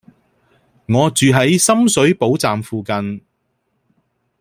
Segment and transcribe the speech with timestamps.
[0.87, 3.23] 我住喺深水埗站附近